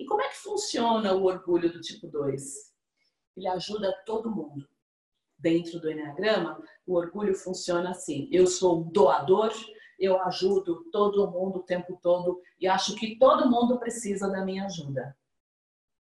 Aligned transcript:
E 0.00 0.06
como 0.06 0.22
é 0.22 0.28
que 0.30 0.38
funciona 0.38 1.14
o 1.14 1.24
orgulho 1.24 1.70
do 1.70 1.78
tipo 1.78 2.08
2? 2.08 2.72
Ele 3.36 3.46
ajuda 3.46 3.92
todo 4.06 4.34
mundo. 4.34 4.66
Dentro 5.38 5.78
do 5.78 5.90
Enneagrama, 5.90 6.58
o 6.86 6.94
orgulho 6.94 7.34
funciona 7.34 7.90
assim: 7.90 8.26
eu 8.32 8.46
sou 8.46 8.82
doador, 8.84 9.52
eu 9.98 10.18
ajudo 10.22 10.90
todo 10.90 11.30
mundo 11.30 11.58
o 11.58 11.62
tempo 11.62 11.98
todo 12.02 12.40
e 12.58 12.66
acho 12.66 12.94
que 12.96 13.18
todo 13.18 13.50
mundo 13.50 13.78
precisa 13.78 14.26
da 14.30 14.42
minha 14.42 14.64
ajuda. 14.64 15.14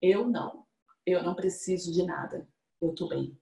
Eu 0.00 0.26
não. 0.26 0.66
Eu 1.04 1.22
não 1.22 1.34
preciso 1.34 1.92
de 1.92 2.02
nada. 2.02 2.48
Eu 2.80 2.94
tô 2.94 3.08
bem. 3.08 3.38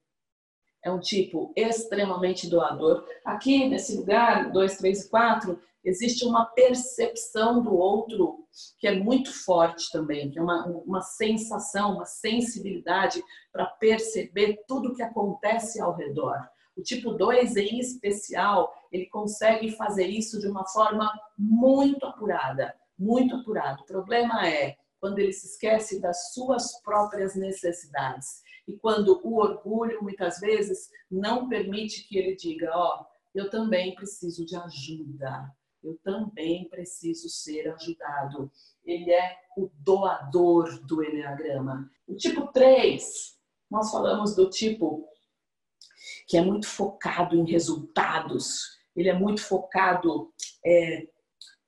É 0.82 0.90
um 0.90 1.00
tipo 1.00 1.52
extremamente 1.56 2.48
doador. 2.48 3.04
Aqui 3.24 3.68
nesse 3.68 3.96
lugar, 3.96 4.50
2, 4.50 4.76
3 4.78 5.04
e 5.04 5.10
4, 5.10 5.60
existe 5.84 6.24
uma 6.24 6.46
percepção 6.46 7.62
do 7.62 7.74
outro 7.74 8.46
que 8.78 8.88
é 8.88 8.98
muito 8.98 9.32
forte 9.32 9.90
também, 9.92 10.30
que 10.30 10.38
é 10.38 10.42
uma, 10.42 10.66
uma 10.66 11.00
sensação, 11.00 11.94
uma 11.94 12.04
sensibilidade 12.04 13.22
para 13.52 13.66
perceber 13.66 14.62
tudo 14.66 14.94
que 14.94 15.02
acontece 15.02 15.80
ao 15.80 15.94
redor. 15.94 16.36
O 16.76 16.82
tipo 16.82 17.12
2, 17.12 17.56
em 17.56 17.78
especial, 17.78 18.72
ele 18.90 19.06
consegue 19.06 19.70
fazer 19.72 20.06
isso 20.06 20.40
de 20.40 20.48
uma 20.48 20.66
forma 20.66 21.10
muito 21.38 22.04
apurada, 22.06 22.74
muito 22.98 23.36
apurada. 23.36 23.82
O 23.82 23.86
problema 23.86 24.48
é 24.48 24.76
quando 24.98 25.18
ele 25.18 25.32
se 25.32 25.46
esquece 25.46 26.00
das 26.00 26.32
suas 26.32 26.80
próprias 26.82 27.34
necessidades 27.34 28.42
e 28.70 28.78
quando 28.78 29.20
o 29.24 29.38
orgulho 29.38 30.02
muitas 30.02 30.40
vezes 30.40 30.90
não 31.10 31.48
permite 31.48 32.06
que 32.08 32.16
ele 32.18 32.36
diga, 32.36 32.70
ó, 32.74 33.00
oh, 33.00 33.06
eu 33.34 33.48
também 33.50 33.94
preciso 33.94 34.44
de 34.44 34.56
ajuda 34.56 35.54
eu 35.82 35.98
também 36.02 36.68
preciso 36.68 37.28
ser 37.28 37.68
ajudado. 37.72 38.50
Ele 38.84 39.10
é 39.10 39.36
o 39.56 39.70
doador 39.78 40.78
do 40.84 41.02
Enneagrama. 41.02 41.90
O 42.06 42.14
tipo 42.14 42.48
3, 42.48 43.38
nós 43.70 43.90
falamos 43.90 44.34
do 44.34 44.48
tipo 44.48 45.06
que 46.26 46.36
é 46.36 46.42
muito 46.42 46.66
focado 46.66 47.36
em 47.36 47.50
resultados, 47.50 48.78
ele 48.94 49.08
é 49.08 49.14
muito 49.14 49.42
focado 49.42 50.32
é, 50.64 51.08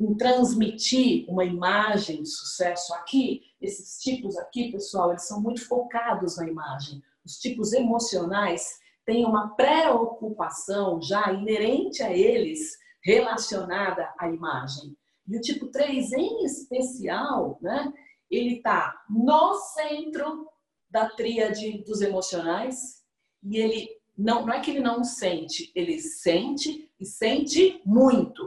em 0.03 0.15
transmitir 0.17 1.25
uma 1.29 1.45
imagem 1.45 2.23
de 2.23 2.29
sucesso. 2.29 2.93
Aqui, 2.95 3.43
esses 3.61 4.03
tipos 4.03 4.37
aqui, 4.37 4.73
pessoal, 4.73 5.11
eles 5.11 5.27
são 5.27 5.41
muito 5.41 5.65
focados 5.67 6.37
na 6.37 6.49
imagem. 6.49 7.01
Os 7.25 7.39
tipos 7.39 7.73
emocionais 7.73 8.81
têm 9.07 9.25
uma 9.25 9.55
preocupação 9.55 11.01
já 11.01 11.33
inerente 11.33 12.03
a 12.03 12.11
eles 12.11 12.77
relacionada 13.05 14.13
à 14.19 14.29
imagem. 14.29 14.97
E 15.29 15.37
o 15.37 15.41
tipo 15.41 15.69
3 15.69 16.13
em 16.13 16.45
especial, 16.45 17.59
né, 17.61 17.93
ele 18.29 18.57
está 18.57 19.01
no 19.09 19.55
centro 19.55 20.49
da 20.91 21.09
tríade 21.09 21.85
dos 21.85 22.01
emocionais 22.01 23.03
e 23.43 23.57
ele 23.57 23.89
não, 24.17 24.47
não 24.47 24.53
é 24.53 24.61
que 24.61 24.71
ele 24.73 24.81
não 24.81 25.05
sente, 25.05 25.71
ele 25.75 26.01
sente 26.01 26.91
e 26.99 27.07
sente 27.07 27.81
muito, 27.85 28.42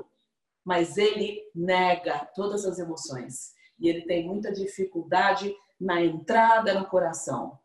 mas 0.66 0.97
ele 0.97 1.41
nega 1.53 2.27
todas 2.33 2.66
as 2.66 2.80
emoções 2.80 3.53
e 3.80 3.88
ele 3.88 4.02
tem 4.02 4.27
muita 4.27 4.52
dificuldade 4.52 5.55
na 5.80 6.02
entrada 6.02 6.73
no 6.73 6.88
coração. 6.88 7.59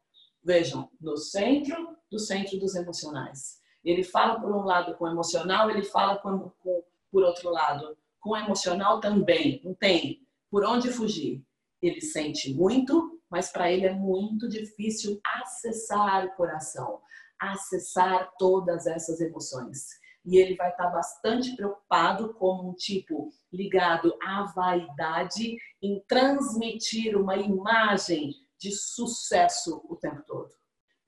Vejam, 0.45 0.89
no 1.01 1.17
centro 1.17 1.97
do 2.11 2.19
centro 2.19 2.59
dos 2.59 2.75
emocionais. 2.75 3.61
Ele 3.85 4.03
fala 4.03 4.39
por 4.41 4.55
um 4.55 4.65
lado 4.65 4.97
com 4.97 5.09
emocional, 5.09 5.71
ele 5.71 5.83
fala 5.83 6.19
com, 6.19 6.51
com, 6.61 6.85
por 7.11 7.23
outro 7.23 7.51
lado 7.51 7.97
com 8.21 8.37
emocional 8.37 9.01
também. 9.01 9.61
Não 9.65 9.75
tem 9.75 10.27
por 10.51 10.65
onde 10.65 10.91
fugir. 10.91 11.43
Ele 11.81 12.01
sente 12.01 12.53
muito, 12.53 13.19
mas 13.31 13.51
para 13.51 13.73
ele 13.73 13.87
é 13.87 13.95
muito 13.95 14.49
difícil 14.49 15.19
acessar 15.25 16.27
o 16.27 16.37
coração, 16.37 17.01
acessar 17.39 18.31
todas 18.39 18.87
essas 18.87 19.21
emoções. 19.21 19.87
E 20.25 20.37
ele 20.37 20.55
vai 20.55 20.71
estar 20.71 20.89
bastante 20.91 21.57
preocupado 21.57 22.35
como 22.35 22.71
um 22.71 22.75
tipo 22.75 23.31
ligado 23.53 24.15
à 24.23 24.45
vaidade 24.55 25.57
em 25.83 26.03
transmitir 26.07 27.17
uma 27.17 27.37
imagem 27.37 28.35
de 28.59 28.71
sucesso 28.73 29.83
o 29.89 29.97
tempo 29.97 30.23
todo. 30.27 30.51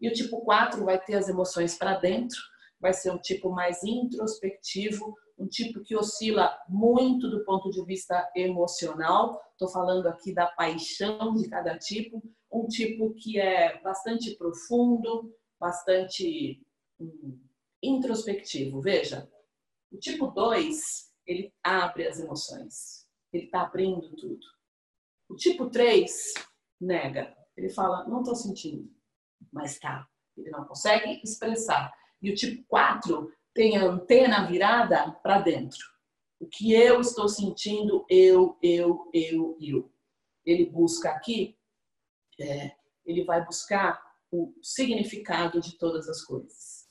E 0.01 0.09
o 0.09 0.13
tipo 0.13 0.41
4 0.41 0.85
vai 0.85 0.99
ter 0.99 1.15
as 1.15 1.29
emoções 1.29 1.77
para 1.77 1.99
dentro, 1.99 2.39
vai 2.81 2.93
ser 2.93 3.13
um 3.13 3.19
tipo 3.19 3.51
mais 3.51 3.85
introspectivo, 3.85 5.15
um 5.39 5.47
tipo 5.47 5.81
que 5.83 5.97
oscila 5.97 6.57
muito 6.69 7.31
do 7.31 7.45
ponto 7.45 7.71
de 7.71 7.85
vista 7.85 8.31
emocional. 8.35 9.41
Estou 9.53 9.69
falando 9.69 10.07
aqui 10.07 10.35
da 10.35 10.47
paixão 10.47 11.35
de 11.35 11.49
cada 11.49 11.79
tipo, 11.79 12.23
um 12.51 12.67
tipo 12.67 13.15
que 13.15 13.39
é 13.39 13.81
bastante 13.83 14.37
profundo, 14.37 15.33
bastante 15.61 16.61
hum, 16.99 17.32
introspectivo. 17.83 18.81
Veja, 18.81 19.31
o 19.91 19.99
tipo 19.99 20.29
2, 20.29 21.13
ele 21.27 21.53
abre 21.63 22.07
as 22.07 22.21
emoções, 22.21 23.07
ele 23.33 23.45
está 23.45 23.63
abrindo 23.63 24.15
tudo. 24.17 24.47
O 25.29 25.35
tipo 25.35 25.71
3 25.71 26.35
nega, 26.81 27.37
ele 27.57 27.69
fala, 27.69 28.07
não 28.09 28.21
estou 28.21 28.35
sentindo, 28.35 28.91
mas 29.53 29.79
tá. 29.79 30.09
Ele 30.37 30.51
não 30.51 30.65
consegue 30.65 31.21
expressar. 31.23 31.93
E 32.21 32.31
o 32.31 32.35
tipo 32.35 32.65
4 32.69 33.31
tem 33.55 33.77
a 33.77 33.85
antena 33.85 34.47
virada 34.47 35.13
para 35.23 35.41
dentro. 35.41 35.81
O 36.41 36.47
que 36.47 36.73
eu 36.73 37.01
estou 37.01 37.29
sentindo, 37.29 38.05
eu, 38.09 38.59
eu, 38.63 39.11
eu, 39.13 39.57
eu. 39.61 39.93
Ele 40.45 40.67
busca 40.67 41.11
aqui, 41.11 41.57
é, 42.41 42.75
ele 43.05 43.25
vai 43.25 43.45
buscar 43.45 44.03
o 44.31 44.53
significado 44.63 45.61
de 45.61 45.77
todas 45.79 46.09
as 46.09 46.23
coisas. 46.23 46.82